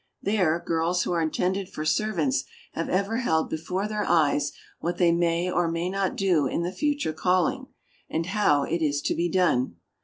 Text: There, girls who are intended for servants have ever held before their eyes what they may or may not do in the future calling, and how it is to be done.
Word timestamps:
There, 0.19 0.59
girls 0.65 1.03
who 1.03 1.11
are 1.11 1.21
intended 1.21 1.69
for 1.69 1.85
servants 1.85 2.45
have 2.73 2.89
ever 2.89 3.17
held 3.17 3.51
before 3.51 3.87
their 3.87 4.03
eyes 4.03 4.51
what 4.79 4.97
they 4.97 5.11
may 5.11 5.47
or 5.47 5.69
may 5.69 5.91
not 5.91 6.15
do 6.15 6.47
in 6.47 6.63
the 6.63 6.71
future 6.73 7.13
calling, 7.13 7.67
and 8.09 8.25
how 8.25 8.63
it 8.63 8.81
is 8.81 9.03
to 9.03 9.15
be 9.15 9.29
done. 9.29 9.75